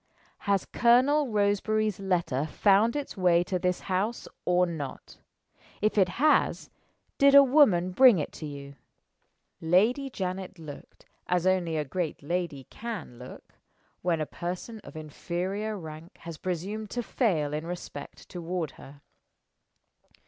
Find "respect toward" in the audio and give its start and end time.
17.67-18.71